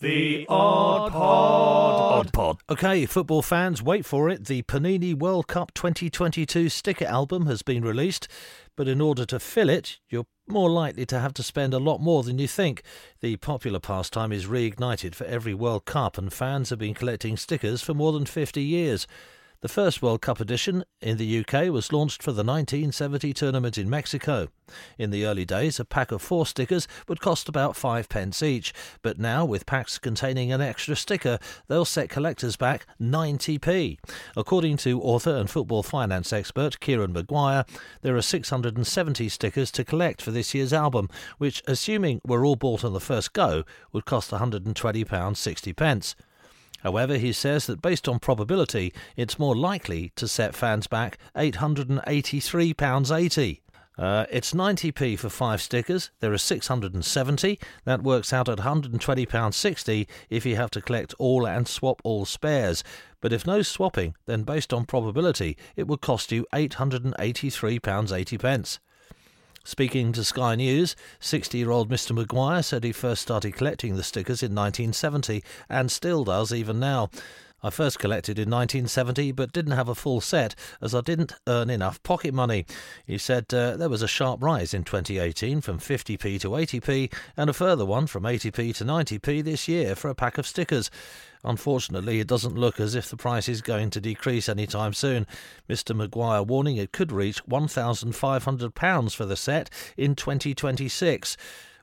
[0.00, 2.26] The Odd Pod.
[2.26, 2.58] Odd Pod.
[2.70, 4.44] Okay, football fans, wait for it.
[4.44, 8.28] The Panini World Cup 2022 sticker album has been released,
[8.76, 12.00] but in order to fill it, you're more likely to have to spend a lot
[12.00, 12.82] more than you think.
[13.22, 17.82] The popular pastime is reignited for every World Cup, and fans have been collecting stickers
[17.82, 19.08] for more than 50 years.
[19.60, 23.90] The first World Cup edition in the UK was launched for the 1970 tournament in
[23.90, 24.46] Mexico.
[24.96, 28.72] In the early days, a pack of four stickers would cost about five pence each,
[29.02, 33.98] but now, with packs containing an extra sticker, they'll set collectors back 90p.
[34.36, 37.64] According to author and football finance expert Kieran Maguire,
[38.02, 42.84] there are 670 stickers to collect for this year's album, which, assuming were all bought
[42.84, 46.14] on the first go, would cost £120.60.
[46.82, 53.60] However, he says that based on probability, it's more likely to set fans back £883.80.
[53.98, 56.12] Uh, it's 90p for five stickers.
[56.20, 57.58] There are 670.
[57.84, 62.84] That works out at £120.60 if you have to collect all and swap all spares.
[63.20, 68.78] But if no swapping, then based on probability, it would cost you £883.80.
[69.68, 72.12] Speaking to Sky News, 60 year old Mr.
[72.12, 77.10] Maguire said he first started collecting the stickers in 1970 and still does even now.
[77.62, 81.70] I first collected in 1970 but didn't have a full set as I didn't earn
[81.70, 82.66] enough pocket money.
[83.06, 87.50] He said uh, there was a sharp rise in 2018 from 50p to 80p and
[87.50, 90.90] a further one from 80p to 90p this year for a pack of stickers.
[91.44, 95.26] Unfortunately, it doesn't look as if the price is going to decrease anytime soon.
[95.68, 95.94] Mr.
[95.94, 101.36] Maguire warning it could reach £1,500 for the set in 2026.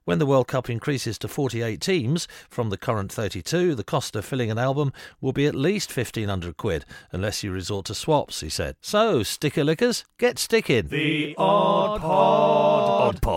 [0.06, 4.23] When the World Cup increases to 48 teams from the current 32, the cost of
[4.23, 8.50] filling an album will be at least 1500 quid, unless you resort to swaps, he
[8.50, 8.76] said.
[8.81, 10.89] So, sticker lickers, get sticking.
[10.89, 13.16] The Odd Pod.
[13.16, 13.33] Odd Pod.